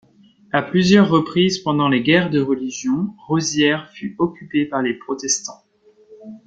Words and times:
À 0.51 0.63
plusieurs 0.63 1.07
reprises 1.07 1.59
pendant 1.59 1.87
les 1.87 2.01
guerres 2.01 2.31
de 2.31 2.41
Religion, 2.41 3.13
Rosières 3.27 3.91
fut 3.91 4.15
occupée 4.17 4.65
par 4.65 4.81
les 4.81 4.95
protestants. 4.95 5.61